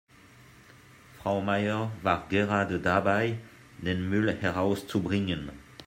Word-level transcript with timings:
Frau 1.21 1.41
Meier 1.41 1.91
war 2.01 2.25
gerade 2.27 2.79
dabei, 2.79 3.37
den 3.77 4.09
Müll 4.09 4.35
herauszubringen. 4.35 5.51